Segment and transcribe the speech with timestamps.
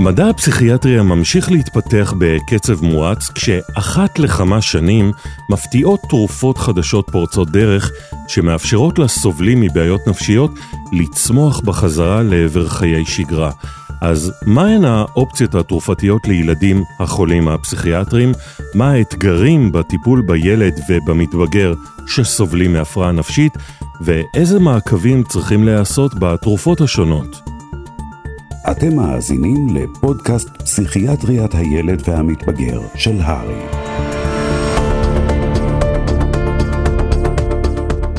[0.00, 5.12] מדע הפסיכיאטריה ממשיך להתפתח בקצב מואץ, כשאחת לכמה שנים
[5.50, 7.90] מפתיעות תרופות חדשות פורצות דרך,
[8.28, 10.50] שמאפשרות לסובלים מבעיות נפשיות
[10.92, 13.50] לצמוח בחזרה לעבר חיי שגרה.
[14.00, 18.32] אז מהן האופציות התרופתיות לילדים החולים הפסיכיאטרים?
[18.74, 21.74] מה האתגרים בטיפול בילד ובמתבגר
[22.06, 23.52] שסובלים מהפרעה נפשית?
[24.00, 27.57] ואיזה מעקבים צריכים להיעשות בתרופות השונות?
[28.70, 33.62] אתם מאזינים לפודקאסט פסיכיאטריית הילד והמתבגר של הרי.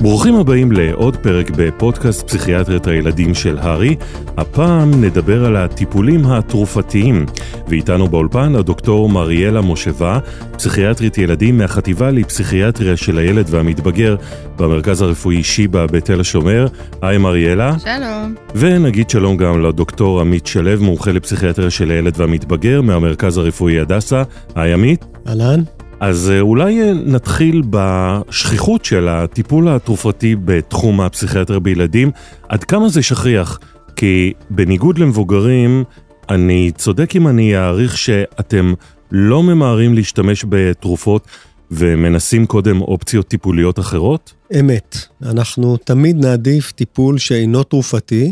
[0.02, 3.96] ברוכים הבאים לעוד פרק בפודקאסט פסיכיאטריית הילדים של הארי.
[4.38, 7.26] הפעם נדבר על הטיפולים התרופתיים,
[7.68, 10.20] ואיתנו באולפן הדוקטור מריאלה מושבה,
[10.52, 14.16] פסיכיאטרית ילדים מהחטיבה לפסיכיאטריה של הילד והמתבגר
[14.58, 16.68] במרכז הרפואי שיבא בתל השומר.
[17.02, 17.80] היי מריאלה.
[17.80, 18.36] שלום.
[18.56, 24.24] ונגיד שלום גם לדוקטור עמית שלו, מומחה לפסיכיאטריה של הילד והמתבגר מהמרכז הרפואי הדסה.
[24.56, 25.06] היי עמית.
[25.28, 25.79] אהלן.
[26.00, 32.12] אז אה, אולי אה, נתחיל בשכיחות של הטיפול התרופתי בתחום הפסיכיאטריה בילדים.
[32.50, 33.60] עד כמה זה שכיח?
[33.96, 35.84] כי בניגוד למבוגרים,
[36.30, 38.74] אני צודק אם אני אעריך שאתם
[39.12, 41.28] לא ממהרים להשתמש בתרופות
[41.72, 44.34] ומנסים קודם אופציות טיפוליות אחרות?
[44.60, 44.98] אמת.
[45.22, 48.32] אנחנו תמיד נעדיף טיפול שאינו תרופתי,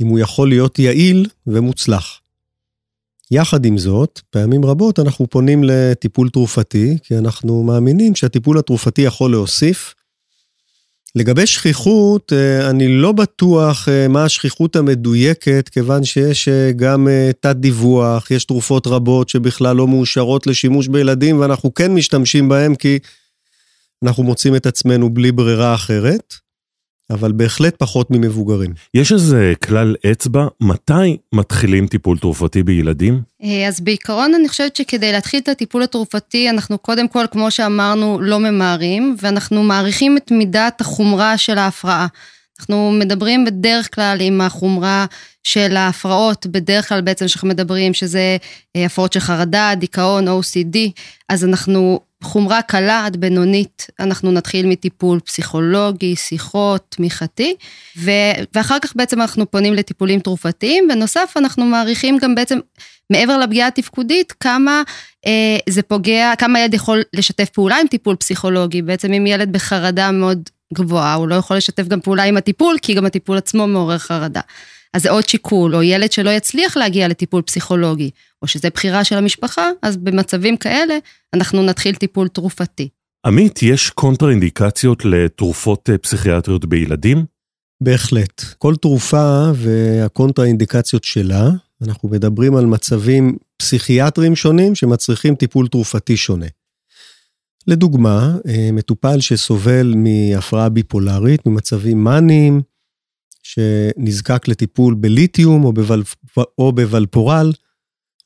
[0.00, 2.20] אם הוא יכול להיות יעיל ומוצלח.
[3.30, 9.30] יחד עם זאת, פעמים רבות אנחנו פונים לטיפול תרופתי, כי אנחנו מאמינים שהטיפול התרופתי יכול
[9.30, 9.94] להוסיף.
[11.14, 17.08] לגבי שכיחות, אה, אני לא בטוח אה, מה השכיחות המדויקת, כיוון שיש אה, גם
[17.40, 22.98] תת דיווח, יש תרופות רבות שבכלל לא מאושרות לשימוש בילדים, ואנחנו כן משתמשים בהן כי
[24.04, 26.34] אנחנו מוצאים את עצמנו בלי ברירה אחרת.
[27.10, 28.74] אבל בהחלט פחות ממבוגרים.
[28.94, 33.22] יש איזה כלל אצבע, מתי מתחילים טיפול תרופתי בילדים?
[33.42, 38.18] אה, אז בעיקרון אני חושבת שכדי להתחיל את הטיפול התרופתי, אנחנו קודם כל, כמו שאמרנו,
[38.20, 42.06] לא ממהרים, ואנחנו מעריכים את מידת החומרה של ההפרעה.
[42.60, 45.06] אנחנו מדברים בדרך כלל עם החומרה
[45.42, 48.36] של ההפרעות, בדרך כלל בעצם שאנחנו מדברים שזה
[48.76, 50.78] אה, הפרעות של חרדה, דיכאון, OCD,
[51.28, 57.54] אז אנחנו חומרה קלה עד בינונית, אנחנו נתחיל מטיפול פסיכולוגי, שיחות, תמיכתי,
[57.96, 58.10] ו-
[58.54, 60.88] ואחר כך בעצם אנחנו פונים לטיפולים תרופתיים.
[60.88, 62.58] בנוסף, אנחנו מעריכים גם בעצם,
[63.10, 64.82] מעבר לפגיעה התפקודית, כמה
[65.26, 68.82] אה, זה פוגע, כמה ילד יכול לשתף פעולה עם טיפול פסיכולוגי.
[68.82, 72.94] בעצם אם ילד בחרדה מאוד גבוהה, הוא לא יכול לשתף גם פעולה עם הטיפול, כי
[72.94, 74.40] גם הטיפול עצמו מעורר חרדה.
[74.94, 78.10] אז זה עוד שיקול, או ילד שלא יצליח להגיע לטיפול פסיכולוגי,
[78.42, 80.94] או שזה בחירה של המשפחה, אז במצבים כאלה
[81.34, 82.88] אנחנו נתחיל טיפול תרופתי.
[83.26, 87.24] עמית, יש קונטראינדיקציות לתרופות אה, פסיכיאטריות בילדים?
[87.80, 88.42] בהחלט.
[88.58, 91.50] כל תרופה והקונטראינדיקציות שלה,
[91.82, 96.46] אנחנו מדברים על מצבים פסיכיאטריים שונים שמצריכים טיפול תרופתי שונה.
[97.66, 102.62] לדוגמה, אה, מטופל שסובל מהפרעה ביפולרית, ממצבים מאניים,
[103.48, 106.02] שנזקק לטיפול בליתיום או, בבל,
[106.58, 107.52] או בוולפורל,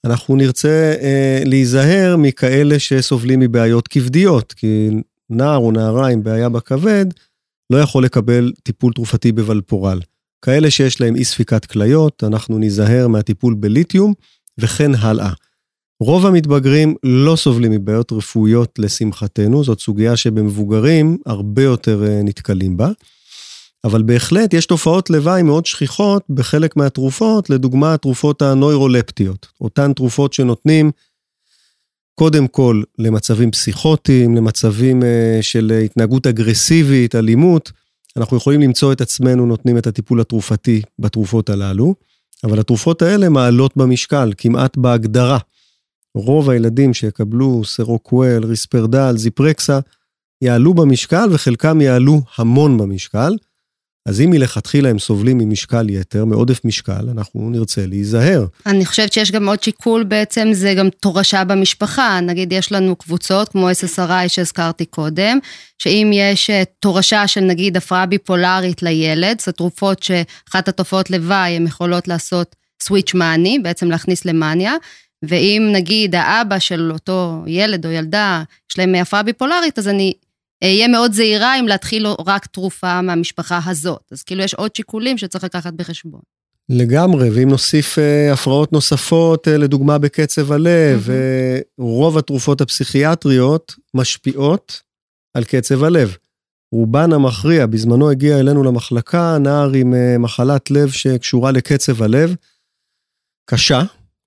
[0.04, 4.90] אנחנו נרצה אה, להיזהר מכאלה שסובלים מבעיות כבדיות, כי
[5.30, 7.06] נער או נערה עם בעיה בכבד
[7.70, 10.00] לא יכול לקבל טיפול תרופתי בוולפורל.
[10.44, 14.14] כאלה שיש להם אי ספיקת כליות, אנחנו ניזהר מהטיפול בליתיום
[14.58, 15.32] וכן הלאה.
[16.00, 22.90] רוב המתבגרים לא סובלים מבעיות רפואיות לשמחתנו, זאת סוגיה שבמבוגרים הרבה יותר אה, נתקלים בה.
[23.84, 30.90] אבל בהחלט יש תופעות לוואי מאוד שכיחות בחלק מהתרופות, לדוגמה התרופות הנוירולפטיות, אותן תרופות שנותנים
[32.14, 37.72] קודם כל למצבים פסיכוטיים, למצבים אה, של התנהגות אגרסיבית, אלימות,
[38.16, 41.94] אנחנו יכולים למצוא את עצמנו נותנים את הטיפול התרופתי בתרופות הללו,
[42.44, 45.38] אבל התרופות האלה מעלות במשקל, כמעט בהגדרה.
[46.14, 49.80] רוב הילדים שיקבלו סרוקוול, ריספרדל, זיפרקסה,
[50.42, 53.36] יעלו במשקל וחלקם יעלו המון במשקל.
[54.06, 58.46] אז אם מלכתחילה הם סובלים ממשקל יתר, מעודף משקל, אנחנו נרצה להיזהר.
[58.66, 62.20] אני חושבת שיש גם עוד שיקול בעצם, זה גם תורשה במשפחה.
[62.20, 65.38] נגיד יש לנו קבוצות כמו SSRI שהזכרתי קודם,
[65.78, 71.66] שאם יש אה, תורשה של נגיד הפרעה ביפולרית לילד, זה תרופות שאחת התופעות לוואי, הן
[71.66, 74.74] יכולות לעשות סוויץ' מאני, בעצם להכניס למאניה.
[75.22, 80.12] ואם נגיד האבא של אותו ילד או ילדה, יש להם הפרעה ביפולרית, אז אני
[80.62, 84.02] אהיה מאוד זהירה אם להתחיל רק תרופה מהמשפחה הזאת.
[84.12, 86.20] אז כאילו יש עוד שיקולים שצריך לקחת בחשבון.
[86.68, 91.82] לגמרי, ואם נוסיף uh, הפרעות נוספות, uh, לדוגמה בקצב הלב, mm-hmm.
[91.82, 94.82] רוב התרופות הפסיכיאטריות משפיעות
[95.34, 96.16] על קצב הלב.
[96.72, 102.34] רובן המכריע, בזמנו הגיע אלינו למחלקה נער עם uh, מחלת לב שקשורה לקצב הלב,
[103.50, 103.82] קשה,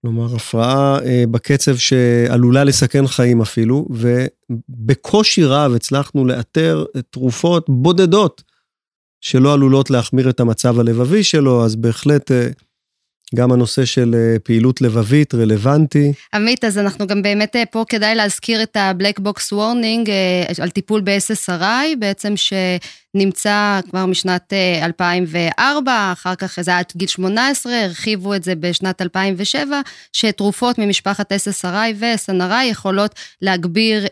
[0.06, 8.44] כלומר, הפרעה אה, בקצב שעלולה לסכן חיים אפילו, ובקושי רב הצלחנו לאתר תרופות בודדות
[9.22, 12.50] שלא עלולות להחמיר את המצב הלבבי שלו, אז בהחלט אה,
[13.36, 16.14] גם הנושא של אה, פעילות לבבית רלוונטי.
[16.34, 20.10] עמית, אז אנחנו גם באמת אה, פה כדאי להזכיר את ה-Black Box Warning
[20.62, 28.34] על טיפול ב-SSRI, בעצם שנמצא כבר משנת 2004, אחר כך זה עד גיל 18, הרחיבו
[28.34, 29.82] את זה בשנת 2007,
[30.14, 34.06] שתרופות ממשפחת SSRI ו-SNRI יכולות להגביר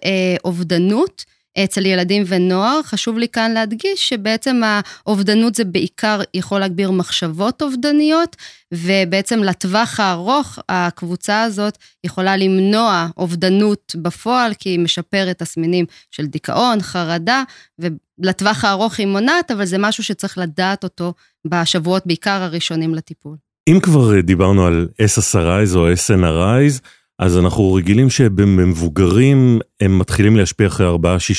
[0.46, 1.34] אובדנות.
[1.64, 2.82] אצל ילדים ונוער.
[2.84, 8.36] חשוב לי כאן להדגיש שבעצם האובדנות זה בעיקר יכול להגביר מחשבות אובדניות,
[8.74, 16.82] ובעצם לטווח הארוך הקבוצה הזאת יכולה למנוע אובדנות בפועל, כי היא משפרת תסמינים של דיכאון,
[16.82, 17.44] חרדה,
[17.80, 21.14] ולטווח הארוך היא מונעת, אבל זה משהו שצריך לדעת אותו
[21.48, 23.36] בשבועות בעיקר הראשונים לטיפול.
[23.68, 26.80] אם כבר דיברנו על SSRIs או SNRIs,
[27.24, 30.88] אז אנחנו רגילים שבמבוגרים הם מתחילים להשפיע אחרי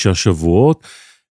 [0.09, 0.83] 4-6 שבועות,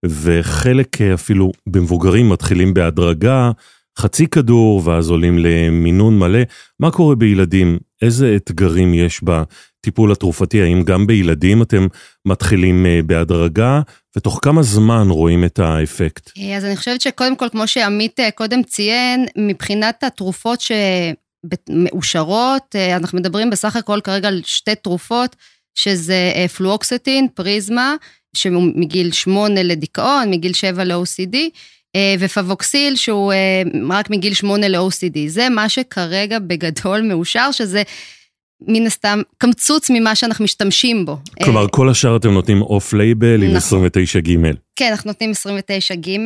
[0.06, 3.51] וחלק אפילו במבוגרים מתחילים בהדרגה,
[3.99, 6.39] חצי כדור, ואז עולים למינון מלא.
[6.81, 7.79] מה קורה בילדים?
[8.03, 10.62] איזה אתגרים יש בטיפול התרופתי?
[10.62, 11.87] האם גם בילדים אתם
[12.25, 13.81] מתחילים אה, בהדרגה?
[14.17, 16.31] ותוך כמה זמן רואים את האפקט?
[16.39, 20.73] אה, אז אני חושבת שקודם כל, כמו שעמית אה, קודם ציין, מבחינת התרופות ש...
[21.70, 25.37] מאושרות, אה, אנחנו מדברים בסך הכל כרגע על שתי תרופות,
[25.75, 27.94] שזה אה, פלואוקסטין, פריזמה,
[28.37, 31.37] שמגיל 8 לדיכאון, מגיל 7 ל-OCD,
[31.96, 33.32] אה, ופבוקסיל שהוא
[33.91, 35.19] רק מגיל 8 ל-OCD.
[35.26, 37.82] זה מה שכרגע בגדול מאושר, שזה
[38.69, 41.17] מן הסתם קמצוץ ממה שאנחנו משתמשים בו.
[41.44, 44.32] כלומר, כל השאר אתם נותנים off label עם 29 נכון.
[44.32, 44.55] ג'.
[44.76, 46.17] כן, אנחנו נותנים 29 ג'.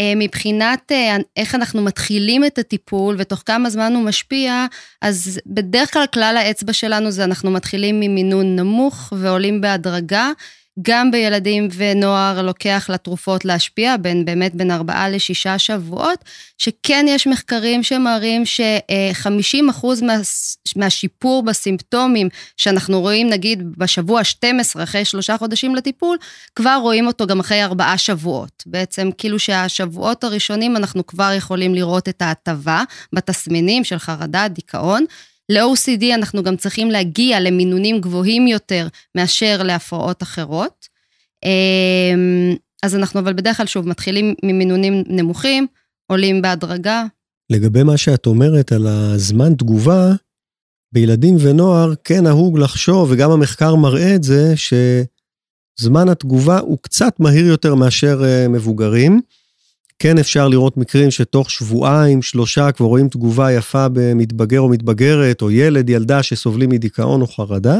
[0.00, 4.66] אה, מבחינת אה, איך אנחנו מתחילים את הטיפול ותוך כמה זמן הוא משפיע,
[5.02, 10.32] אז בדרך כלל כלל האצבע שלנו זה אנחנו מתחילים ממינון נמוך ועולים בהדרגה.
[10.82, 16.24] גם בילדים ונוער לוקח לתרופות להשפיע, בין באמת בין ארבעה לשישה שבועות,
[16.58, 20.14] שכן יש מחקרים שמראים ש-50% מה,
[20.76, 26.16] מהשיפור בסימפטומים שאנחנו רואים נגיד בשבוע 12 אחרי שלושה חודשים לטיפול,
[26.54, 28.62] כבר רואים אותו גם אחרי ארבעה שבועות.
[28.66, 32.82] בעצם כאילו שהשבועות הראשונים אנחנו כבר יכולים לראות את ההטבה
[33.12, 35.04] בתסמינים של חרדה, דיכאון.
[35.48, 40.88] ל-OCD אנחנו גם צריכים להגיע למינונים גבוהים יותר מאשר להפרעות אחרות.
[41.44, 45.66] אמ, אז אנחנו אבל בדרך כלל שוב מתחילים ממינונים נמוכים,
[46.06, 47.04] עולים בהדרגה.
[47.50, 50.12] לגבי מה שאת אומרת על הזמן תגובה,
[50.92, 57.46] בילדים ונוער כן נהוג לחשוב, וגם המחקר מראה את זה, שזמן התגובה הוא קצת מהיר
[57.46, 59.20] יותר מאשר אה, מבוגרים.
[59.98, 65.50] כן אפשר לראות מקרים שתוך שבועיים, שלושה, כבר רואים תגובה יפה במתבגר או מתבגרת, או
[65.50, 67.78] ילד, ילדה שסובלים מדיכאון או חרדה.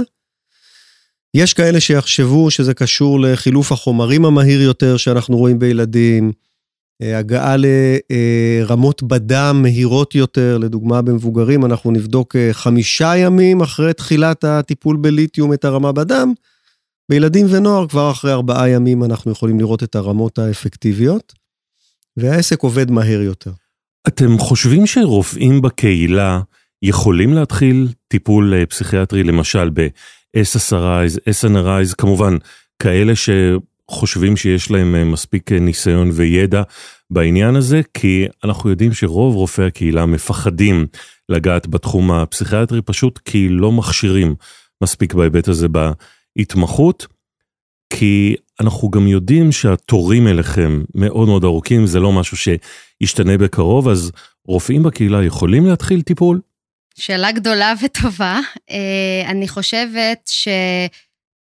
[1.34, 6.32] יש כאלה שיחשבו שזה קשור לחילוף החומרים המהיר יותר שאנחנו רואים בילדים,
[7.02, 14.44] אה, הגעה לרמות בדם מהירות יותר, לדוגמה במבוגרים, אנחנו נבדוק אה, חמישה ימים אחרי תחילת
[14.44, 16.32] הטיפול בליתיום את הרמה בדם.
[17.10, 21.37] בילדים ונוער כבר אחרי ארבעה ימים אנחנו יכולים לראות את הרמות האפקטיביות.
[22.18, 23.50] והעסק עובד מהר יותר.
[24.08, 26.40] אתם חושבים שרופאים בקהילה
[26.82, 32.36] יכולים להתחיל טיפול אה, פסיכיאטרי, למשל ב-SSRIs, SNRIs, כמובן,
[32.82, 36.62] כאלה שחושבים שיש להם אה, מספיק אה, ניסיון וידע
[37.10, 40.86] בעניין הזה, כי אנחנו יודעים שרוב רופאי הקהילה מפחדים
[41.28, 44.34] לגעת בתחום הפסיכיאטרי, פשוט כי לא מכשירים
[44.82, 47.06] מספיק בהיבט הזה בהתמחות.
[47.90, 54.12] כי אנחנו גם יודעים שהתורים אליכם מאוד מאוד ארוכים, זה לא משהו שישתנה בקרוב, אז
[54.46, 56.40] רופאים בקהילה יכולים להתחיל טיפול?
[56.98, 58.40] שאלה גדולה וטובה.
[58.70, 60.48] אה, אני חושבת ש...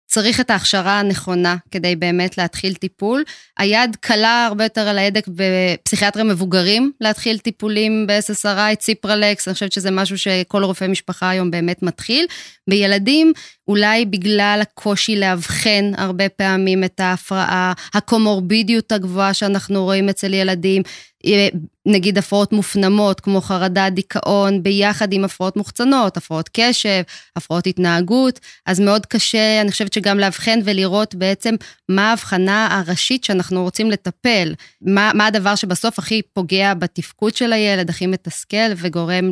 [0.06, 3.24] צריך את ההכשרה הנכונה כדי באמת להתחיל טיפול.
[3.58, 9.90] היד קלה הרבה יותר על ההדק בפסיכיאטריה מבוגרים, להתחיל טיפולים ב-SSRI, ציפרלקס, אני חושבת שזה
[9.90, 12.26] משהו שכל רופא משפחה היום באמת מתחיל.
[12.70, 13.32] בילדים,
[13.68, 20.82] אולי בגלל הקושי לאבחן הרבה פעמים את ההפרעה, הקומורבידיות הגבוהה שאנחנו רואים אצל ילדים,
[21.26, 21.48] אה,
[21.86, 27.02] נגיד הפרעות מופנמות כמו חרדה, דיכאון, ביחד עם הפרעות מוחצנות, הפרעות קשב,
[27.36, 31.54] הפרעות התנהגות, אז מאוד קשה, אני חושבת שגם לאבחן ולראות בעצם
[31.88, 37.90] מה ההבחנה הראשית שאנחנו רוצים לטפל, מה, מה הדבר שבסוף הכי פוגע בתפקוד של הילד,
[37.90, 39.30] הכי מתסכל וגורם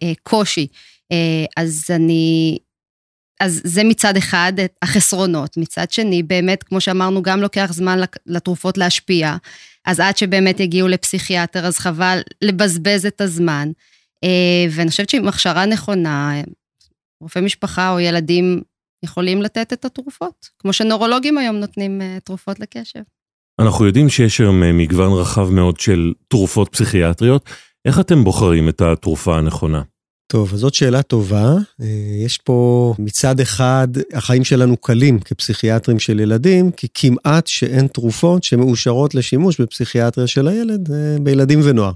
[0.00, 0.66] לקושי.
[0.72, 0.76] אה,
[1.12, 2.58] אה, אז אני,
[3.44, 5.56] אז זה מצד אחד החסרונות.
[5.56, 9.36] מצד שני, באמת, כמו שאמרנו, גם לוקח זמן לתרופות להשפיע.
[9.84, 13.70] אז עד שבאמת יגיעו לפסיכיאטר, אז חבל לבזבז את הזמן.
[14.24, 16.32] אה, ואני חושבת שעם הכשרה נכונה,
[17.20, 18.62] רופאי משפחה או ילדים
[19.04, 23.00] יכולים לתת את התרופות, כמו שנורולוגים היום נותנים אה, תרופות לקשב.
[23.60, 27.50] אנחנו יודעים שיש היום אה, מגוון רחב מאוד של תרופות פסיכיאטריות.
[27.84, 29.82] איך אתם בוחרים את התרופה הנכונה?
[30.26, 31.54] טוב, אז זאת שאלה טובה.
[31.80, 31.86] אה,
[32.24, 39.14] יש פה מצד אחד, החיים שלנו קלים כפסיכיאטרים של ילדים, כי כמעט שאין תרופות שמאושרות
[39.14, 40.88] לשימוש בפסיכיאטריה של הילד
[41.22, 41.92] בילדים ונוער.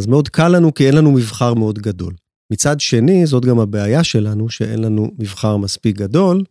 [0.00, 2.14] אז מאוד קל לנו כי אין לנו מבחר מאוד גדול.
[2.52, 6.44] מצד שני, זאת גם הבעיה שלנו, שאין לנו מבחר מספיק גדול,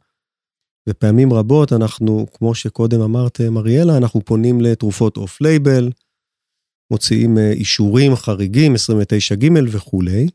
[0.90, 5.92] ופעמים רבות אנחנו, כמו שקודם אמרתם, אריאלה, אנחנו פונים לתרופות off label,
[6.92, 10.28] מוציאים אה, אישורים חריגים, 29ג' וכולי.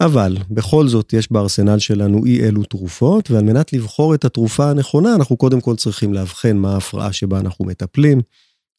[0.00, 5.14] אבל בכל זאת יש בארסנל שלנו אי אלו תרופות, ועל מנת לבחור את התרופה הנכונה,
[5.14, 8.20] אנחנו קודם כל צריכים לאבחן מה ההפרעה שבה אנחנו מטפלים.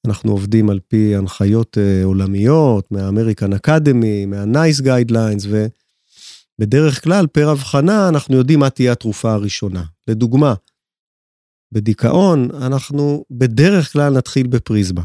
[0.07, 5.45] אנחנו עובדים על פי הנחיות אה, עולמיות, מה American Academy, מה NICE guidelines,
[6.59, 9.83] ובדרך כלל, פר אבחנה, אנחנו יודעים מה תהיה התרופה הראשונה.
[10.07, 10.53] לדוגמה,
[11.71, 15.01] בדיכאון, אנחנו בדרך כלל נתחיל בפריזמה.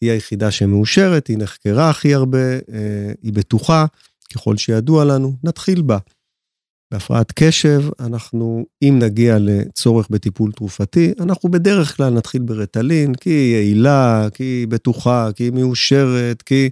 [0.00, 3.86] היא היחידה שמאושרת, היא נחקרה הכי הרבה, אה, היא בטוחה,
[4.26, 5.98] ככל שידוע לנו, נתחיל בה.
[6.90, 13.56] בהפרעת קשב, אנחנו, אם נגיע לצורך בטיפול תרופתי, אנחנו בדרך כלל נתחיל ברטלין, כי היא
[13.56, 16.70] יעילה, כי היא בטוחה, כי היא מאושרת, כי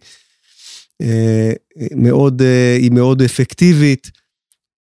[1.01, 1.53] אה,
[1.97, 4.11] מאוד, אה, היא מאוד אפקטיבית.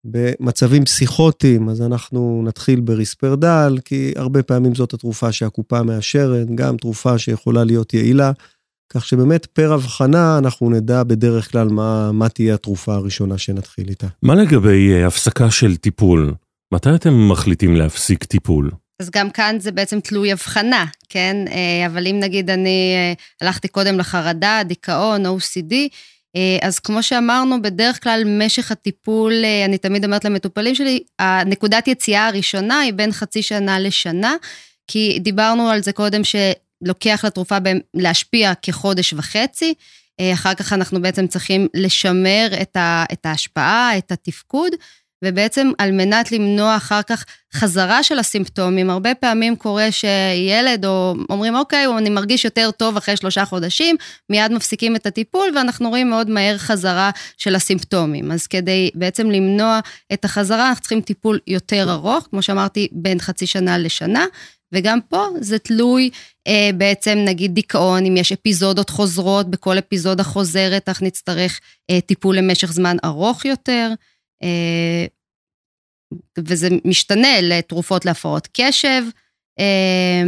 [0.04, 7.18] במצבים פסיכוטיים, אז אנחנו נתחיל בריספרדל, כי הרבה פעמים זאת התרופה שהקופה מאשרת, גם תרופה
[7.18, 8.32] שיכולה להיות יעילה.
[8.94, 14.08] כך שבאמת פר הבחנה אנחנו נדע בדרך כלל מה, מה תהיה התרופה הראשונה שנתחיל איתה.
[14.22, 16.34] מה לגבי uh, הפסקה של טיפול?
[16.74, 18.72] מתי אתם מחליטים להפסיק טיפול?
[19.00, 21.36] אז גם כאן זה בעצם תלוי הבחנה, כן?
[21.48, 25.76] אה, אבל אם נגיד אני אה, הלכתי קודם לחרדה, דיכאון, OCD,
[26.62, 29.34] אז כמו שאמרנו, בדרך כלל משך הטיפול,
[29.66, 34.36] אני תמיד אומרת למטופלים שלי, הנקודת יציאה הראשונה היא בין חצי שנה לשנה,
[34.88, 36.36] כי דיברנו על זה קודם, ש...
[36.82, 37.58] לוקח לתרופה
[37.94, 39.74] להשפיע כחודש וחצי,
[40.20, 44.72] אה, אחר כך אנחנו בעצם צריכים לשמר את, ה, את ההשפעה, את התפקוד,
[45.26, 51.56] ובעצם על מנת למנוע אחר כך חזרה של הסימפטומים, הרבה פעמים קורה שילד או אומרים,
[51.56, 53.96] אוקיי, אני מרגיש יותר טוב אחרי שלושה חודשים,
[54.30, 58.32] מיד מפסיקים את הטיפול ואנחנו רואים מאוד מהר חזרה של הסימפטומים.
[58.32, 59.80] אז כדי בעצם למנוע
[60.14, 64.26] את החזרה, אנחנו צריכים טיפול יותר ארוך, כמו שאמרתי, בין חצי שנה לשנה,
[64.74, 66.10] וגם פה זה תלוי
[66.48, 71.60] אה, בעצם נגיד דיכאון, אם יש אפיזודות חוזרות, בכל אפיזודה חוזרת, אך נצטרך
[71.90, 73.94] אה, טיפול למשך זמן ארוך יותר.
[74.44, 75.06] אה,
[76.40, 79.04] וזה משתנה לתרופות להפרעות קשב,
[79.60, 80.24] אה,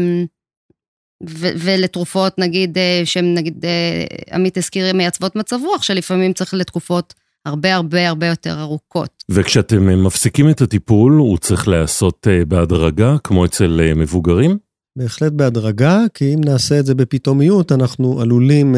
[1.29, 7.13] ו- ולתרופות נגיד, אה, שהן נגיד, אה, עמית הזכיר מייצבות מצב רוח, שלפעמים צריך לתקופות
[7.45, 9.23] הרבה הרבה הרבה יותר ארוכות.
[9.29, 14.57] וכשאתם אה, מפסיקים את הטיפול, הוא צריך להיעשות אה, בהדרגה, כמו אצל אה, מבוגרים?
[14.95, 18.75] בהחלט בהדרגה, כי אם נעשה את זה בפתאומיות, אנחנו עלולים,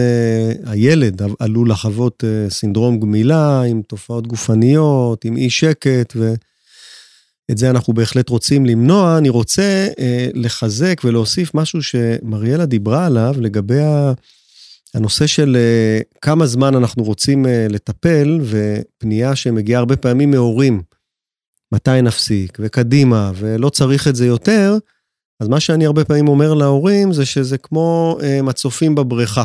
[0.65, 8.29] הילד עלול לחוות סינדרום גמילה עם תופעות גופניות, עם אי שקט, ואת זה אנחנו בהחלט
[8.29, 9.17] רוצים למנוע.
[9.17, 9.88] אני רוצה
[10.34, 14.13] לחזק ולהוסיף משהו שמריאלה דיברה עליו לגבי ה...
[14.95, 20.81] הנושא של אה, כמה זמן אנחנו רוצים אה, לטפל, ופנייה שמגיעה הרבה פעמים מהורים,
[21.73, 24.77] מתי נפסיק, וקדימה, ולא צריך את זה יותר,
[25.39, 29.43] אז מה שאני הרבה פעמים אומר להורים זה שזה כמו אה, מצופים בבריכה.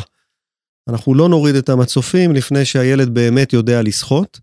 [0.89, 4.39] אנחנו לא נוריד את המצופים לפני שהילד באמת יודע לשחות,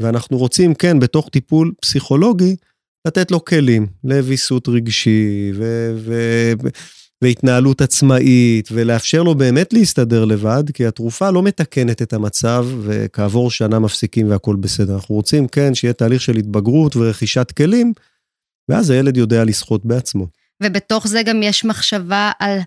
[0.00, 2.56] ואנחנו רוצים, כן, בתוך טיפול פסיכולוגי,
[3.06, 5.92] לתת לו כלים לוויסות רגשי, ו...
[5.96, 6.52] ו-
[7.22, 13.78] והתנהלות עצמאית, ולאפשר לו באמת להסתדר לבד, כי התרופה לא מתקנת את המצב, וכעבור שנה
[13.78, 14.94] מפסיקים והכול בסדר.
[14.94, 17.92] אנחנו רוצים, כן, שיהיה תהליך של התבגרות ורכישת כלים,
[18.68, 20.26] ואז הילד יודע לשחות בעצמו.
[20.62, 22.58] ובתוך זה גם יש מחשבה על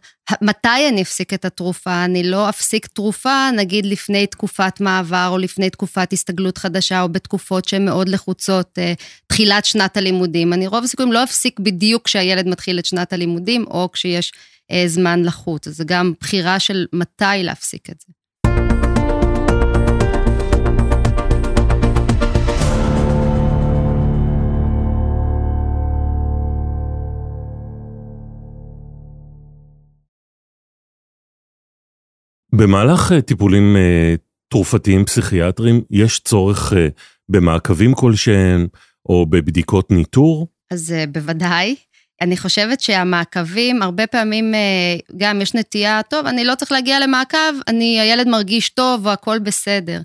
[0.41, 2.05] מתי אני אפסיק את התרופה.
[2.05, 7.67] אני לא אפסיק תרופה, נגיד לפני תקופת מעבר, או לפני תקופת הסתגלות חדשה, או בתקופות
[7.67, 8.93] שהן מאוד לחוצות, אה,
[9.27, 10.53] תחילת שנת הלימודים.
[10.53, 14.31] אני רוב הסיכויים לא אפסיק בדיוק כשהילד מתחיל את שנת הלימודים, או כשיש
[14.71, 15.67] אה, זמן לחוץ.
[15.67, 18.20] אז זה גם בחירה של מתי להפסיק את זה.
[32.53, 34.15] במהלך אה, טיפולים אה,
[34.49, 36.87] תרופתיים פסיכיאטריים יש צורך אה,
[37.29, 38.67] במעקבים כלשהם
[39.09, 40.47] או בבדיקות ניטור?
[40.71, 41.75] אז בוודאי.
[42.21, 44.53] אני חושבת שהמעקבים, הרבה פעמים
[45.17, 50.01] גם יש נטייה, טוב, אני לא צריך להגיע למעקב, אני, הילד מרגיש טוב והכל בסדר.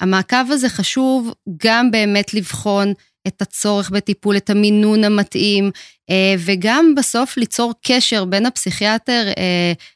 [0.00, 1.32] המעקב הזה חשוב
[1.64, 2.92] גם באמת לבחון
[3.26, 5.70] את הצורך בטיפול, את המינון המתאים,
[6.38, 9.22] וגם בסוף ליצור קשר בין הפסיכיאטר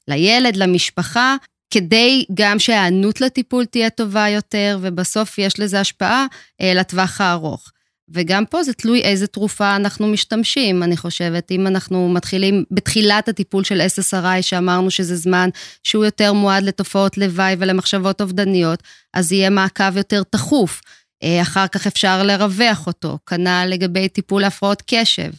[0.09, 1.37] לילד, למשפחה,
[1.73, 6.27] כדי גם שההיענות לטיפול תהיה טובה יותר, ובסוף יש לזה השפעה
[6.61, 7.71] אה, לטווח הארוך.
[8.15, 11.51] וגם פה זה תלוי איזה תרופה אנחנו משתמשים, אני חושבת.
[11.51, 15.49] אם אנחנו מתחילים בתחילת הטיפול של SSRI, שאמרנו שזה זמן
[15.83, 18.83] שהוא יותר מועד לתופעות לוואי ולמחשבות אובדניות,
[19.15, 20.81] אז יהיה מעקב יותר תכוף.
[21.23, 25.31] אה, אחר כך אפשר לרווח אותו, כנ"ל לגבי טיפול להפרעות קשב.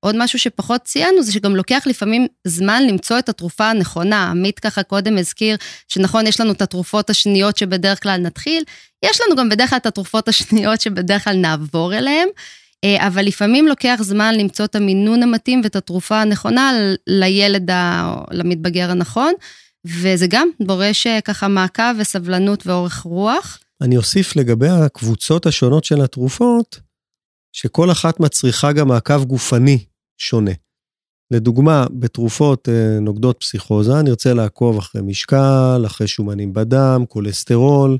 [0.00, 4.30] עוד משהו שפחות ציינו זה שגם לוקח לפעמים זמן למצוא את התרופה הנכונה.
[4.30, 5.56] עמית ככה קודם הזכיר
[5.88, 8.62] שנכון, יש לנו את התרופות השניות שבדרך כלל נתחיל,
[9.04, 12.28] יש לנו גם בדרך כלל את התרופות השניות שבדרך כלל נעבור אליהן,
[12.84, 16.72] אה, אבל לפעמים לוקח זמן למצוא את המינון המתאים ואת התרופה הנכונה
[17.06, 17.70] לילד,
[18.30, 19.32] למתבגר הנכון,
[19.84, 23.58] וזה גם דורש אה, ככה מעקב וסבלנות ואורך רוח.
[23.80, 26.80] אני אוסיף לגבי הקבוצות השונות של התרופות,
[27.52, 29.84] שכל אחת מצריכה גם מעקב גופני
[30.18, 30.50] שונה.
[31.30, 37.98] לדוגמה, בתרופות אה, נוגדות פסיכוזה, אני רוצה לעקוב אחרי משקל, אחרי שומנים בדם, כולסטרול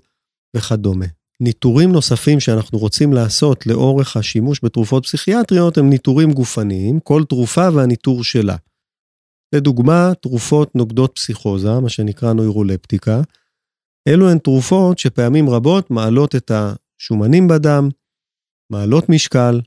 [0.56, 1.06] וכדומה.
[1.40, 8.24] ניטורים נוספים שאנחנו רוצים לעשות לאורך השימוש בתרופות פסיכיאטריות הם ניטורים גופניים, כל תרופה והניטור
[8.24, 8.56] שלה.
[9.54, 13.20] לדוגמה, תרופות נוגדות פסיכוזה, מה שנקרא נוירולפטיקה,
[14.08, 17.88] אלו הן תרופות שפעמים רבות מעלות את השומנים בדם,
[18.70, 19.60] מעלות משקל,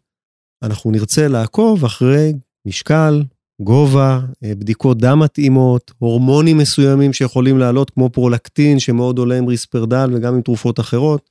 [0.63, 2.33] אנחנו נרצה לעקוב אחרי
[2.67, 3.23] משקל,
[3.61, 10.09] גובה, אה, בדיקות דם מתאימות, הורמונים מסוימים שיכולים לעלות, כמו פרולקטין, שמאוד עולה עם ריספרדל
[10.13, 11.29] וגם עם תרופות אחרות.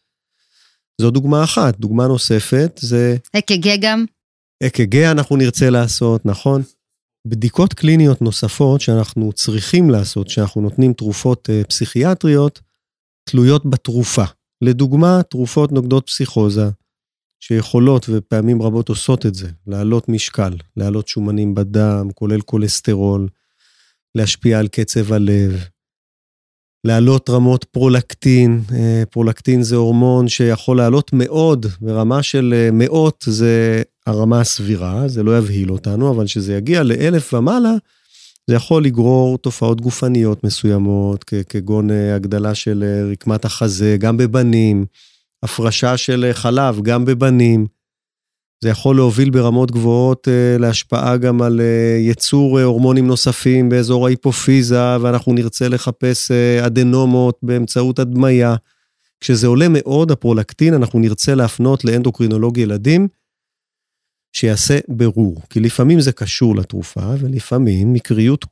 [1.00, 1.78] זו דוגמה אחת.
[1.78, 3.16] דוגמה נוספת זה...
[3.38, 4.04] אק"ג גם.
[4.62, 6.62] אק"ג אנחנו נרצה לעשות, נכון?
[7.26, 12.60] בדיקות קליניות נוספות שאנחנו צריכים לעשות, שאנחנו נותנים תרופות אה, פסיכיאטריות,
[13.24, 14.24] תלויות בתרופה.
[14.62, 16.68] לדוגמה, תרופות נוגדות פסיכוזה,
[17.44, 23.28] שיכולות ופעמים רבות עושות את זה, להעלות משקל, להעלות שומנים בדם, כולל כולסטרול,
[24.14, 25.64] להשפיע על קצב הלב,
[26.84, 33.82] להעלות רמות פרולקטין, אה, פרולקטין זה הורמון שיכול לעלות מאוד, ברמה של אה, מאות זה
[34.06, 37.72] הרמה הסבירה, זה לא יבהיל אותנו, אבל כשזה יגיע לאלף ומעלה,
[38.46, 44.86] זה יכול לגרור תופעות גופניות מסוימות, כגון אה, הגדלה של רקמת החזה, גם בבנים,
[45.42, 47.66] הפרשה של חלב, גם בבנים.
[48.62, 54.06] זה יכול להוביל ברמות גבוהות אה, להשפעה גם על אה, יצור אה, הורמונים נוספים באזור
[54.06, 56.30] ההיפופיזה, ואנחנו נרצה לחפש
[56.66, 58.54] אדנומות באמצעות הדמיה.
[59.20, 63.08] כשזה עולה מאוד, הפרולקטין, אנחנו נרצה להפנות לאנדוקרינולוג ילדים,
[64.36, 65.42] שיעשה ברור.
[65.50, 68.44] כי לפעמים זה קשור לתרופה, ולפעמים מקריות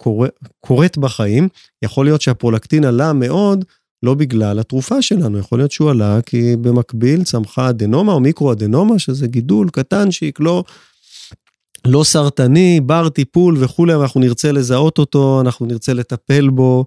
[0.60, 1.48] קורית בחיים.
[1.82, 3.64] יכול להיות שהפרולקטין עלה מאוד,
[4.02, 9.26] לא בגלל התרופה שלנו, יכול להיות שהוא עלה כי במקביל צמחה אדנומה או מיקרו-אדנומה, שזה
[9.26, 10.64] גידול קטנצ'יק, לא,
[11.86, 16.84] לא סרטני, בר טיפול וכולי, ואנחנו נרצה לזהות אותו, אנחנו נרצה לטפל בו,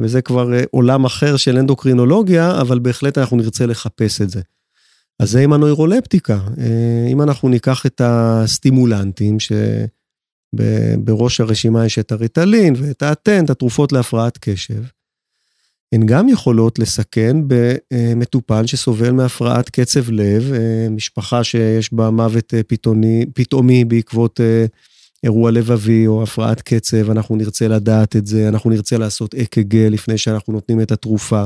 [0.00, 4.40] וזה כבר אה, עולם אחר של אנדוקרינולוגיה, אבל בהחלט אנחנו נרצה לחפש את זה.
[5.20, 6.38] אז זה עם הנוירולפטיקה.
[6.58, 9.36] אה, אם אנחנו ניקח את הסטימולנטים,
[10.54, 14.82] שבראש הרשימה יש את הריטלין ואת האטנט, התרופות להפרעת קשב,
[15.92, 22.62] הן גם יכולות לסכן במטופל שסובל מהפרעת קצב לב, אה, משפחה שיש בה מוות אה,
[22.62, 24.64] פתאומי, פתאומי בעקבות אה,
[25.24, 30.18] אירוע לבבי או הפרעת קצב, אנחנו נרצה לדעת את זה, אנחנו נרצה לעשות אק"ג לפני
[30.18, 31.44] שאנחנו נותנים את התרופה.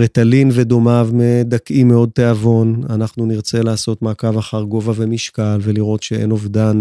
[0.00, 6.80] רטלין ודומיו מדכאים מאוד תיאבון, אנחנו נרצה לעשות מעקב אחר גובה ומשקל ולראות שאין אובדן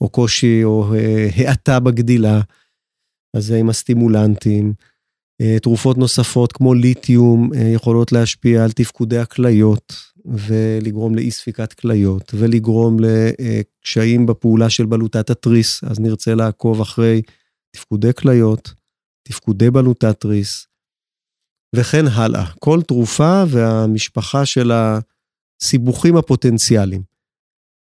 [0.00, 0.94] או קושי או
[1.36, 2.40] האטה בגדילה.
[3.36, 4.72] אז זה עם הסטימולנטים.
[5.40, 9.94] אה, תרופות נוספות כמו ליתיום אה, יכולות להשפיע על תפקודי הכליות
[10.24, 17.22] ולגרום לאי ספיקת כליות ולגרום לקשיים בפעולה של בלוטת התריס, אז נרצה לעקוב אחרי
[17.70, 18.74] תפקודי כליות,
[19.22, 20.66] תפקודי בלוטת תריס
[21.76, 22.46] וכן הלאה.
[22.58, 27.02] כל תרופה והמשפחה של הסיבוכים הפוטנציאליים.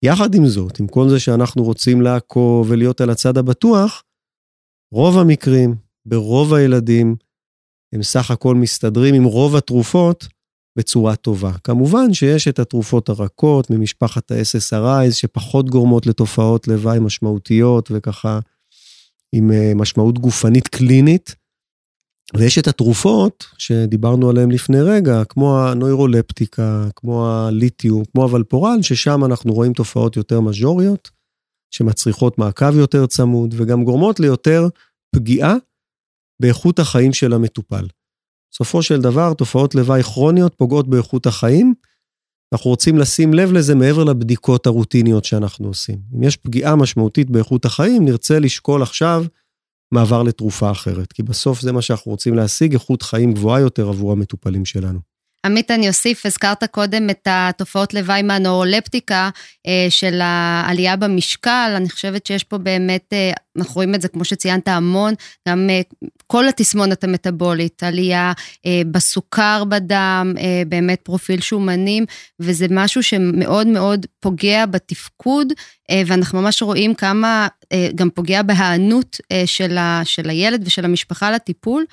[0.02, 4.02] יחד עם זאת, עם כל זה שאנחנו רוצים לעקוב ולהיות על הצד הבטוח,
[4.92, 5.74] רוב המקרים,
[6.06, 7.16] ברוב הילדים,
[7.92, 10.28] הם סך הכל מסתדרים עם רוב התרופות
[10.78, 11.52] בצורה טובה.
[11.64, 18.40] כמובן שיש את התרופות הרכות ממשפחת ה-SSRIs, שפחות גורמות לתופעות לוואי משמעותיות וככה
[19.32, 21.34] עם אה, משמעות גופנית קלינית.
[22.36, 29.52] ויש את התרופות שדיברנו עליהן לפני רגע, כמו הנוירולפטיקה, כמו הליתיום, כמו הוולפורל, ששם אנחנו
[29.52, 31.10] רואים תופעות יותר מז'וריות,
[31.70, 34.68] שמצריכות מעקב יותר צמוד וגם גורמות ליותר
[35.14, 35.54] פגיעה
[36.42, 37.86] באיכות החיים של המטופל.
[38.52, 41.74] בסופו של דבר, תופעות לוואי כרוניות פוגעות באיכות החיים,
[42.52, 45.98] אנחנו רוצים לשים לב לזה מעבר לבדיקות הרוטיניות שאנחנו עושים.
[46.16, 49.24] אם יש פגיעה משמעותית באיכות החיים, נרצה לשקול עכשיו
[49.92, 54.12] מעבר לתרופה אחרת, כי בסוף זה מה שאנחנו רוצים להשיג, איכות חיים גבוהה יותר עבור
[54.12, 55.00] המטופלים שלנו.
[55.46, 59.30] עמית, אני אוסיף, הזכרת קודם את התופעות לוואי מהנורולפטיקה
[59.66, 64.24] אה, של העלייה במשקל, אני חושבת שיש פה באמת, אה, אנחנו רואים את זה, כמו
[64.24, 65.14] שציינת, המון,
[65.48, 65.80] גם אה,
[66.26, 68.32] כל התסמונת המטבולית, עלייה
[68.90, 70.34] בסוכר בדם,
[70.66, 72.04] באמת פרופיל שומנים,
[72.40, 75.52] וזה משהו שמאוד מאוד פוגע בתפקוד,
[76.06, 77.48] ואנחנו ממש רואים כמה
[77.94, 79.20] גם פוגע בהיענות
[80.04, 81.84] של הילד ושל המשפחה לטיפול.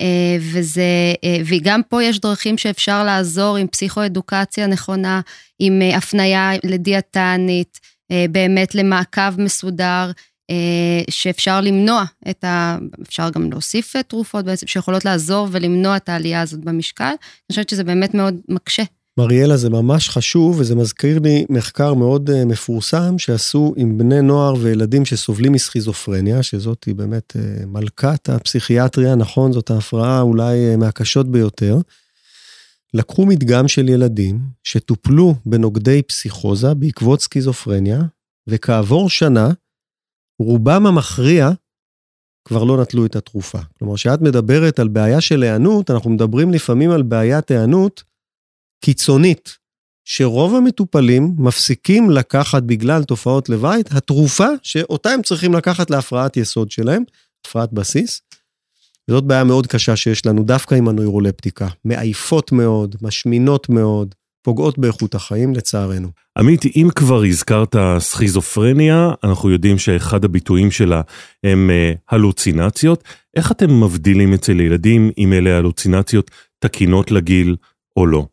[0.00, 5.20] אה, וזה, אה, וגם פה יש דרכים שאפשר לעזור עם פסיכואדוקציה נכונה,
[5.58, 7.80] עם אה, הפנייה לדיאטנית,
[8.30, 10.10] באמת למעקב מסודר,
[11.10, 12.78] שאפשר למנוע את ה...
[13.02, 17.04] אפשר גם להוסיף תרופות בעצם, שיכולות לעזור ולמנוע את העלייה הזאת במשקל.
[17.04, 17.16] אני
[17.52, 18.82] חושבת שזה באמת מאוד מקשה.
[19.18, 24.54] מריאלה, זה ממש חשוב, וזה מזכיר לי מחקר מאוד uh, מפורסם שעשו עם בני נוער
[24.54, 31.28] וילדים שסובלים מסכיזופרניה, שזאת היא באמת uh, מלכת הפסיכיאטריה, נכון, זאת ההפרעה אולי uh, מהקשות
[31.28, 31.78] ביותר.
[32.94, 38.00] לקחו מדגם של ילדים שטופלו בנוגדי פסיכוזה בעקבות סכיזופרניה,
[38.46, 39.48] וכעבור שנה,
[40.38, 41.50] רובם המכריע
[42.44, 43.58] כבר לא נטלו את התרופה.
[43.78, 48.04] כלומר, כשאת מדברת על בעיה של היענות, אנחנו מדברים לפעמים על בעיית היענות
[48.84, 49.58] קיצונית,
[50.04, 57.02] שרוב המטופלים מפסיקים לקחת בגלל תופעות לוואי התרופה שאותה הם צריכים לקחת להפרעת יסוד שלהם,
[57.46, 58.20] הפרעת בסיס.
[59.08, 61.68] וזאת בעיה מאוד קשה שיש לנו דווקא עם הנוירולפטיקה.
[61.84, 66.08] מעייפות מאוד, משמינות מאוד, פוגעות באיכות החיים לצערנו.
[66.38, 71.00] עמית, אם כבר הזכרת סכיזופרניה, אנחנו יודעים שאחד הביטויים שלה
[71.44, 73.04] הם אה, הלוצינציות.
[73.36, 77.56] איך אתם מבדילים אצל ילדים אם אלה הלוצינציות תקינות לגיל
[77.96, 78.26] או לא?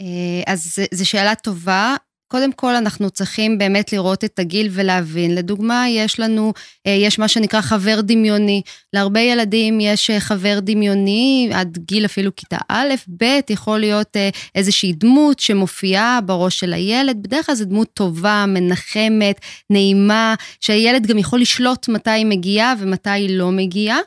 [0.00, 1.96] אה, אז זו שאלה טובה.
[2.28, 5.34] קודם כל, אנחנו צריכים באמת לראות את הגיל ולהבין.
[5.34, 6.52] לדוגמה, יש לנו,
[6.86, 8.62] אה, יש מה שנקרא חבר דמיוני.
[8.92, 14.16] להרבה ילדים יש אה, חבר דמיוני עד גיל אפילו כיתה א', ב', יכול להיות
[14.54, 17.22] איזושהי דמות שמופיעה בראש של הילד.
[17.22, 23.10] בדרך כלל זו דמות טובה, מנחמת, נעימה, שהילד גם יכול לשלוט מתי היא מגיעה ומתי
[23.10, 23.98] היא לא מגיעה.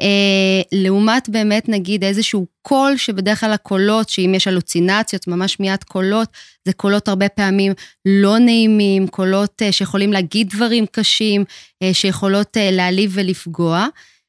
[0.00, 6.28] אה, לעומת באמת נגיד איזשהו קול שבדרך כלל הקולות, שאם יש הלוצינציות, ממש מיד קולות,
[6.64, 7.72] זה קולות הרבה פעמים
[8.06, 11.44] לא נעימים, קולות אה, שיכולים להגיד דברים קשים,
[11.82, 13.86] אה, שיכולות אה, להעליב ולפגוע.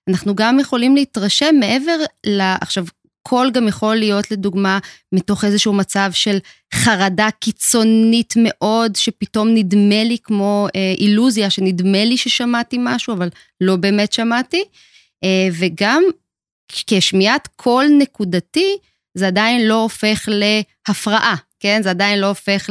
[0.09, 2.41] אנחנו גם יכולים להתרשם מעבר ל...
[2.41, 2.85] עכשיו,
[3.23, 4.79] קול גם יכול להיות לדוגמה
[5.11, 6.37] מתוך איזשהו מצב של
[6.73, 13.29] חרדה קיצונית מאוד, שפתאום נדמה לי כמו אה, אילוזיה, שנדמה לי ששמעתי משהו, אבל
[13.61, 14.63] לא באמת שמעתי.
[15.23, 16.03] אה, וגם
[16.71, 18.77] כשמיעת קול נקודתי,
[19.17, 21.79] זה עדיין לא הופך להפרעה, כן?
[21.83, 22.69] זה עדיין לא הופך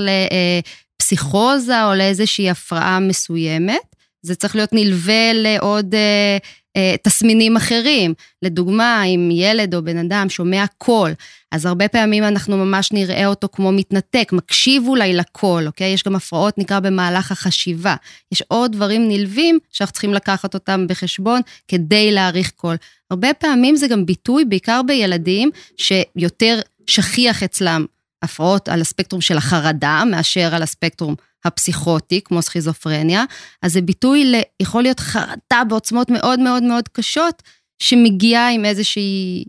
[1.00, 3.91] לפסיכוזה או לאיזושהי הפרעה מסוימת.
[4.22, 6.38] זה צריך להיות נלווה לעוד אה,
[6.76, 8.14] אה, תסמינים אחרים.
[8.42, 11.10] לדוגמה, אם ילד או בן אדם שומע קול,
[11.52, 15.92] אז הרבה פעמים אנחנו ממש נראה אותו כמו מתנתק, מקשיב אולי לקול, אוקיי?
[15.92, 17.94] יש גם הפרעות, נקרא, במהלך החשיבה.
[18.32, 22.76] יש עוד דברים נלווים שאנחנו צריכים לקחת אותם בחשבון כדי להעריך קול.
[23.10, 27.86] הרבה פעמים זה גם ביטוי, בעיקר בילדים, שיותר שכיח אצלם
[28.22, 33.24] הפרעות על הספקטרום של החרדה, מאשר על הספקטרום הפסיכוטי, כמו סכיזופרניה,
[33.62, 34.34] אז זה ביטוי ל...
[34.62, 37.42] יכול להיות חרטה בעוצמות מאוד מאוד מאוד קשות,
[37.82, 39.44] שמגיעה עם איזושהי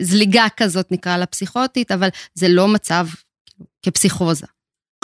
[0.00, 3.06] זליגה כזאת, נקרא לה פסיכוטית, אבל זה לא מצב
[3.82, 4.46] כפסיכוזה.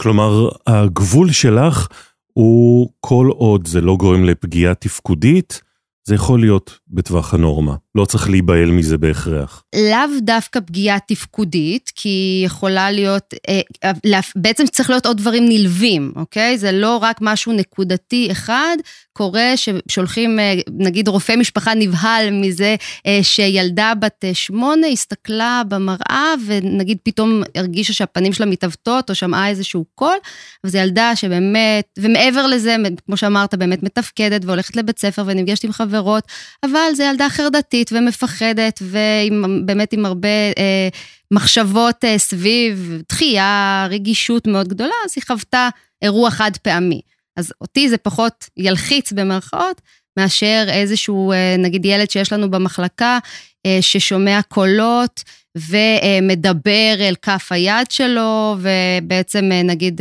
[0.01, 1.89] כלומר, הגבול שלך
[2.33, 5.61] הוא כל עוד זה לא גורם לפגיעה תפקודית,
[6.05, 9.63] זה יכול להיות בטווח הנורמה, לא צריך להיבהל מזה בהכרח.
[9.75, 13.91] לאו דווקא פגיעה תפקודית, כי יכולה להיות, אה,
[14.37, 16.59] בעצם צריך להיות עוד דברים נלווים, אוקיי?
[16.59, 18.77] זה לא רק משהו נקודתי אחד,
[19.13, 22.77] קורה ששולחים, אה, נגיד רופא משפחה נבהל מזה
[23.07, 29.85] אה, שילדה בת שמונה הסתכלה במראה ונגיד פתאום הרגישה שהפנים שלה מתעוותות או שמעה איזשהו
[29.95, 30.17] קול,
[30.65, 32.77] אבל זו ילדה שבאמת, ומעבר לזה,
[33.07, 36.25] כמו שאמרת, באמת מתפקדת והולכת לבית ספר ונפגשת עם חברות,
[36.65, 40.89] אבל זו ילדה חרדתית ומפחדת ובאמת עם הרבה אה,
[41.31, 45.69] מחשבות אה, סביב דחייה, רגישות מאוד גדולה, אז היא חוותה
[46.03, 47.01] אירוע חד פעמי.
[47.37, 49.81] אז אותי זה פחות ילחיץ במרכאות,
[50.17, 53.19] מאשר איזשהו, אה, נגיד ילד שיש לנו במחלקה,
[53.67, 55.23] אה, ששומע קולות
[55.57, 60.01] ומדבר אל כף היד שלו, ובעצם אה, נגיד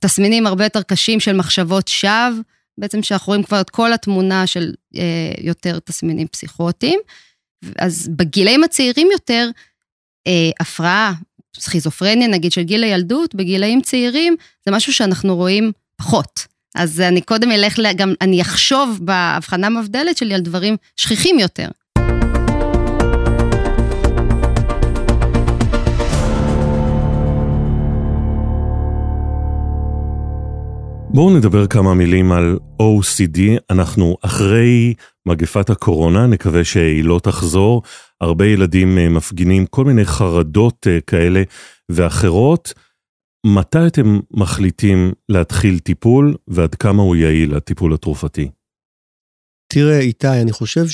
[0.00, 2.40] תסמינים הרבה יותר קשים של מחשבות שווא,
[2.78, 4.74] בעצם שאנחנו רואים כבר את כל התמונה של
[5.40, 7.00] יותר תסמינים פסיכוטיים.
[7.78, 9.50] אז בגילאים הצעירים יותר,
[10.60, 11.12] הפרעה
[11.56, 16.46] סכיזופרניה, נגיד, של גיל הילדות, בגילאים צעירים, זה משהו שאנחנו רואים פחות.
[16.74, 21.68] אז אני קודם אלך, גם אני אחשוב בהבחנה מבדלת שלי על דברים שכיחים יותר.
[31.14, 33.40] בואו נדבר כמה מילים על OCD.
[33.70, 34.94] אנחנו אחרי
[35.26, 37.82] מגפת הקורונה, נקווה שהיא לא תחזור.
[38.20, 41.42] הרבה ילדים אה, מפגינים כל מיני חרדות אה, כאלה
[41.88, 42.72] ואחרות.
[43.46, 48.50] מתי אתם מחליטים להתחיל טיפול ועד כמה הוא יעיל, הטיפול התרופתי?
[49.72, 50.84] תראה, איתי, אני חושב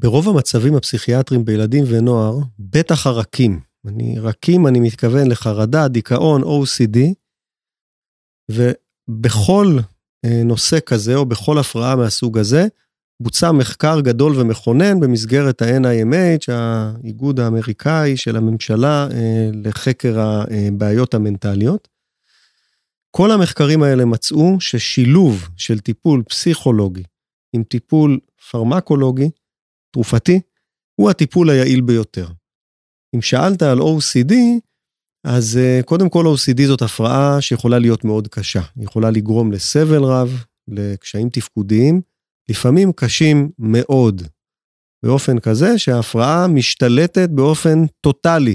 [0.00, 6.98] שברוב המצבים הפסיכיאטריים בילדים ונוער, בטח הרכים, אני רכים, אני מתכוון לחרדה, דיכאון, OCD,
[8.50, 9.78] ובכל
[10.24, 12.66] אה, נושא כזה, או בכל הפרעה מהסוג הזה,
[13.20, 21.88] בוצע מחקר גדול ומכונן במסגרת ה-NIMH, האיגוד האמריקאי של הממשלה אה, לחקר הבעיות המנטליות.
[23.10, 27.02] כל המחקרים האלה מצאו ששילוב של טיפול פסיכולוגי
[27.52, 29.30] עם טיפול פרמקולוגי,
[29.90, 30.40] תרופתי,
[30.94, 32.28] הוא הטיפול היעיל ביותר.
[33.16, 34.34] אם שאלת על OCD,
[35.24, 38.60] אז אה, קודם כל OCD זאת הפרעה שיכולה להיות מאוד קשה.
[38.76, 42.00] היא יכולה לגרום לסבל רב, לקשיים תפקודיים,
[42.50, 44.22] לפעמים קשים מאוד,
[45.04, 48.54] באופן כזה שההפרעה משתלטת באופן טוטאלי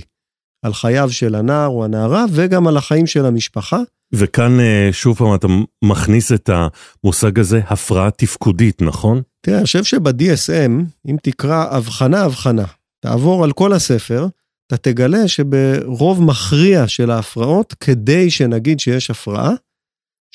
[0.65, 3.80] על חייו של הנער או הנערה וגם על החיים של המשפחה.
[4.13, 5.47] וכאן אה, שוב פעם אתה
[5.84, 9.21] מכניס את המושג הזה, הפרעה תפקודית, נכון?
[9.41, 10.71] תראה, אני חושב שב-DSM,
[11.08, 12.65] אם תקרא הבחנה הבחנה,
[12.99, 14.28] תעבור על כל הספר,
[14.67, 19.51] אתה תגלה שברוב מכריע של ההפרעות, כדי שנגיד שיש הפרעה,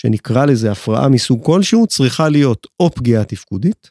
[0.00, 3.90] שנקרא לזה הפרעה מסוג כלשהו, צריכה להיות או פגיעה תפקודית,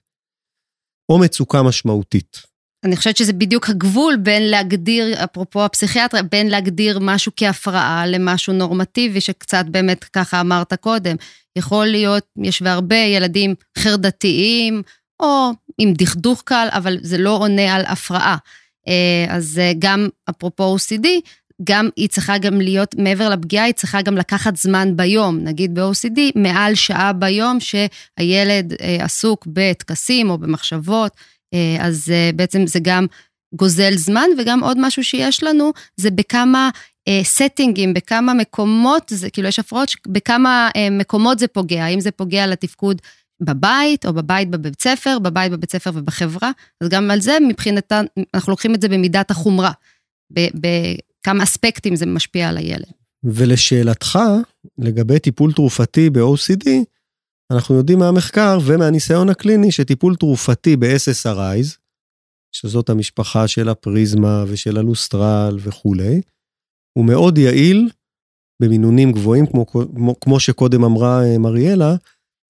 [1.11, 2.41] או מצוקה משמעותית.
[2.85, 9.21] אני חושבת שזה בדיוק הגבול בין להגדיר, אפרופו הפסיכיאטריה, בין להגדיר משהו כהפרעה למשהו נורמטיבי,
[9.21, 11.15] שקצת באמת ככה אמרת קודם.
[11.55, 14.81] יכול להיות, יש והרבה ילדים חרדתיים,
[15.19, 18.37] או עם דכדוך קל, אבל זה לא עונה על הפרעה.
[18.89, 21.07] אה, אז אה, גם אפרופו OCD,
[21.63, 25.39] גם היא צריכה גם להיות, מעבר לפגיעה, היא צריכה גם לקחת זמן ביום.
[25.43, 31.11] נגיד ב-OCD, מעל שעה ביום שהילד אה, עסוק בטקסים או במחשבות,
[31.79, 33.05] אז בעצם זה גם
[33.55, 36.69] גוזל זמן, וגם עוד משהו שיש לנו, זה בכמה
[37.23, 43.01] סטינגים, בכמה מקומות, זה כאילו יש הפרעות, בכמה מקומות זה פוגע, האם זה פוגע לתפקוד
[43.41, 48.51] בבית, או בבית בבית ספר, בבית בבית ספר ובחברה, אז גם על זה מבחינתן, אנחנו
[48.51, 49.71] לוקחים את זה במידת החומרה,
[50.31, 52.91] בכמה אספקטים זה משפיע על הילד.
[53.23, 54.19] ולשאלתך,
[54.77, 56.69] לגבי טיפול תרופתי ב-OCD,
[57.51, 61.77] אנחנו יודעים מהמחקר ומהניסיון הקליני שטיפול תרופתי ב-SSRIs,
[62.51, 66.21] שזאת המשפחה של הפריזמה ושל הלוסטרל וכולי,
[66.97, 67.89] הוא מאוד יעיל
[68.61, 71.95] במינונים גבוהים, כמו, כמו, כמו שקודם אמרה אה, מריאלה,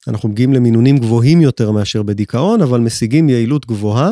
[0.08, 4.10] אנחנו מגיעים למינונים גבוהים יותר מאשר בדיכאון, אבל משיגים יעילות גבוהה,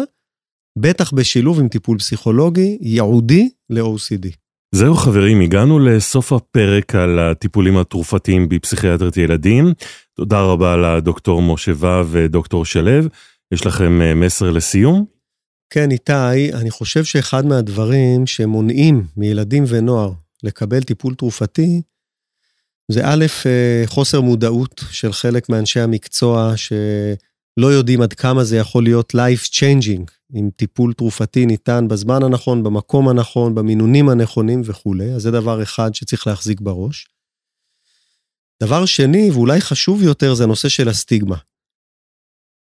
[0.78, 4.28] בטח בשילוב עם טיפול פסיכולוגי ייעודי ל-OCD.
[4.76, 9.74] זהו חברים, הגענו לסוף הפרק על הטיפולים התרופתיים בפסיכיאטרית ילדים.
[10.14, 13.08] תודה רבה לדוקטור משה ו ודוקטור שלו.
[13.54, 15.06] יש לכם אה, מסר לסיום?
[15.70, 20.12] כן, איתי, אני חושב שאחד מהדברים שמונעים מילדים ונוער
[20.44, 21.82] לקבל טיפול תרופתי,
[22.92, 28.84] זה א', אה, חוסר מודעות של חלק מאנשי המקצוע שלא יודעים עד כמה זה יכול
[28.84, 35.22] להיות life changing, אם טיפול תרופתי ניתן בזמן הנכון, במקום הנכון, במינונים הנכונים וכולי, אז
[35.22, 37.08] זה דבר אחד שצריך להחזיק בראש.
[38.64, 41.38] דבר שני, ואולי חשוב יותר, זה הנושא של הסטיגמה.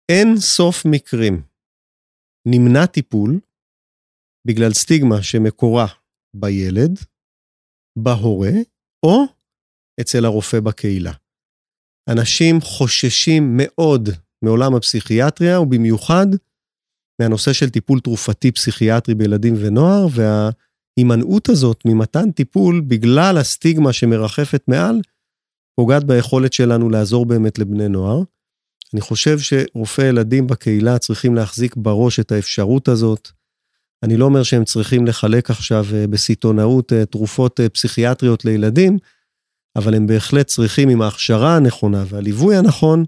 [0.08, 1.42] אין סוף מקרים
[2.46, 3.40] נמנע טיפול
[4.46, 5.86] בגלל סטיגמה שמקורה
[6.36, 6.98] בילד,
[7.98, 8.52] בהורה,
[9.06, 9.35] או
[10.00, 11.12] אצל הרופא בקהילה.
[12.08, 14.08] אנשים חוששים מאוד
[14.42, 16.26] מעולם הפסיכיאטריה, ובמיוחד
[17.20, 25.00] מהנושא של טיפול תרופתי פסיכיאטרי בילדים ונוער, וההימנעות הזאת ממתן טיפול בגלל הסטיגמה שמרחפת מעל,
[25.76, 28.22] פוגעת ביכולת שלנו לעזור באמת לבני נוער.
[28.94, 33.28] אני חושב שרופאי ילדים בקהילה צריכים להחזיק בראש את האפשרות הזאת.
[34.02, 38.98] אני לא אומר שהם צריכים לחלק עכשיו אה, בסיטונאות אה, תרופות אה, פסיכיאטריות לילדים,
[39.76, 43.04] אבל הם בהחלט צריכים עם ההכשרה הנכונה והליווי הנכון,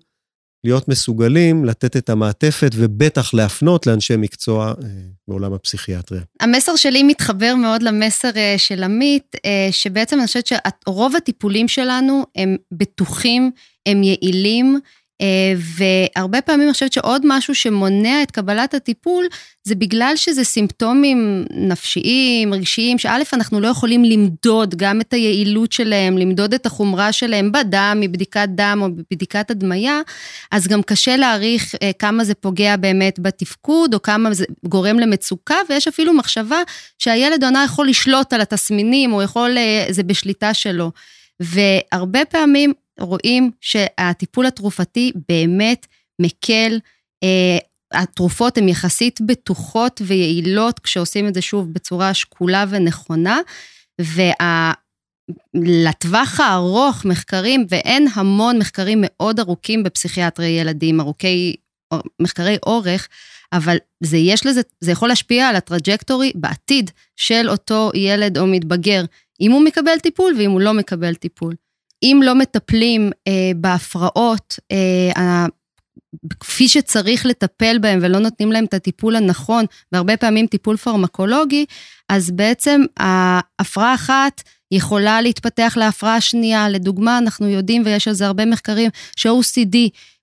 [0.65, 4.89] להיות מסוגלים לתת את המעטפת ובטח להפנות לאנשי מקצוע אה,
[5.29, 6.23] בעולם הפסיכיאטריה.
[6.41, 12.25] המסר שלי מתחבר מאוד למסר אה, של עמית, אה, שבעצם אני חושבת שרוב הטיפולים שלנו
[12.37, 13.51] הם בטוחים,
[13.87, 14.81] הם יעילים,
[15.57, 19.27] והרבה פעמים אני חושבת שעוד משהו שמונע את קבלת הטיפול,
[19.65, 26.19] זה בגלל שזה סימפטומים נפשיים, רגשיים, שא', אנחנו לא יכולים למדוד גם את היעילות שלהם,
[26.19, 30.01] למדוד את החומרה שלהם בדם, מבדיקת דם או בבדיקת הדמיה,
[30.51, 35.57] אז גם קשה להעריך אה, כמה זה פוגע באמת בתפקוד, או כמה זה גורם למצוקה,
[35.69, 36.59] ויש אפילו מחשבה
[36.99, 40.91] שהילד עונה יכול לשלוט על התסמינים, או יכול, אה, זה בשליטה שלו.
[41.41, 45.87] והרבה פעמים רואים שהטיפול התרופתי באמת
[46.21, 46.79] מקל.
[47.23, 47.59] אה,
[47.93, 53.41] התרופות הן יחסית בטוחות ויעילות כשעושים את זה שוב בצורה שקולה ונכונה.
[55.55, 61.57] ולטווח הארוך מחקרים, ואין המון מחקרים מאוד ארוכים בפסיכיאטרי ילדים, ארוכי,
[62.21, 63.09] מחקרי אורך,
[63.53, 69.05] אבל זה יש לזה, זה יכול להשפיע על הטראג'קטורי בעתיד של אותו ילד או מתבגר,
[69.41, 71.55] אם הוא מקבל טיפול ואם הוא לא מקבל טיפול.
[72.03, 75.47] אם לא מטפלים אה, בהפרעות, אה,
[76.41, 81.65] כפי שצריך לטפל בהם ולא נותנים להם את הטיפול הנכון, והרבה פעמים טיפול פרמקולוגי,
[82.09, 86.69] אז בעצם ההפרעה אחת יכולה להתפתח להפרעה שנייה.
[86.69, 89.77] לדוגמה, אנחנו יודעים, ויש על זה הרבה מחקרים, ש-OCD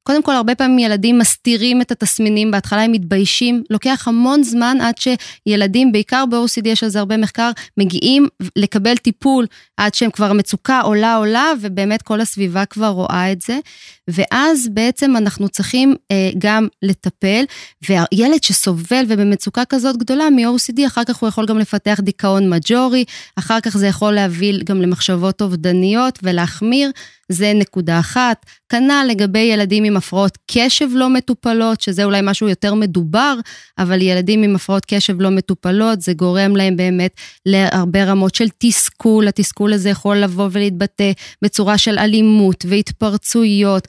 [0.08, 4.96] קודם כל, הרבה פעמים ילדים מסתירים את התסמינים, בהתחלה הם מתביישים, לוקח המון זמן עד
[4.98, 9.46] שילדים, בעיקר ב-OCD יש על זה הרבה מחקר, מגיעים לקבל טיפול
[9.78, 13.60] עד שהם כבר מצוקה עולה עולה, ובאמת כל הסביבה כבר רואה את זה.
[14.08, 17.44] ואז בעצם אנחנו צריכים אה, גם לטפל,
[17.90, 23.60] וילד שסובל ובמצוקה כזאת גדולה מ-OCD, אחר כך הוא יכול גם לפתח דיכאון מג'ורי, אחר
[23.60, 26.92] כך זה יכול להביא גם למחשבות אובדניות ולהחמיר.
[27.30, 28.46] זה נקודה אחת.
[28.70, 33.36] כנ"ל לגבי ילדים עם הפרעות קשב לא מטופלות, שזה אולי משהו יותר מדובר,
[33.78, 39.28] אבל ילדים עם הפרעות קשב לא מטופלות, זה גורם להם באמת להרבה רמות של תסכול.
[39.28, 41.12] התסכול הזה יכול לבוא ולהתבטא
[41.42, 43.88] בצורה של אלימות והתפרצויות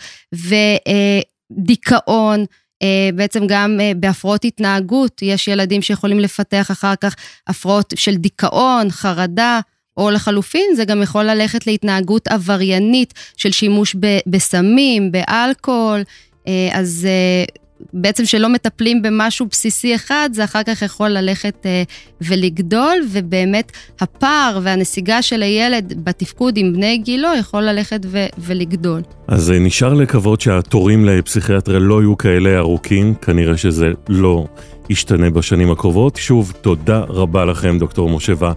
[1.53, 2.45] ודיכאון.
[2.83, 7.15] אה, בעצם גם אה, בהפרעות התנהגות, יש ילדים שיכולים לפתח אחר כך
[7.47, 9.61] הפרעות של דיכאון, חרדה,
[9.97, 16.03] או לחלופין, זה גם יכול ללכת להתנהגות עבריינית של שימוש בסמים, באלכוהול,
[16.49, 17.45] אה, אז אה,
[17.93, 21.83] בעצם שלא מטפלים במשהו בסיסי אחד, זה אחר כך יכול ללכת אה,
[22.21, 29.03] ולגדול, ובאמת הפער והנסיגה של הילד בתפקוד עם בני גילו יכול ללכת ו- ולגדול.
[29.29, 34.47] אז נשאר לקוות שהתורים לפסיכיאטריה לא יהיו כאלה ארוכים, כנראה שזה לא
[34.91, 36.17] ישתנה בשנים הקרובות.
[36.17, 38.53] שוב, תודה רבה לכם, דוקטור מושבה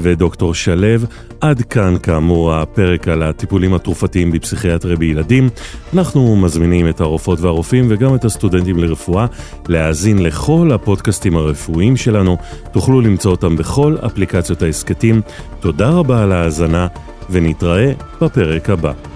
[0.00, 0.74] ודוקטור שלו.
[1.40, 5.48] עד כאן, כאמור, הפרק על הטיפולים התרופתיים בפסיכיאטריה בילדים.
[5.94, 9.26] אנחנו מזמינים את הרופאות והרופאים וגם את הסטודנטים לרפואה
[9.68, 12.36] להאזין לכל הפודקאסטים הרפואיים שלנו.
[12.72, 15.20] תוכלו למצוא אותם בכל אפליקציות ההסכתים.
[15.60, 16.86] תודה רבה על ההאזנה,
[17.30, 19.13] ונתראה בפרק הבא.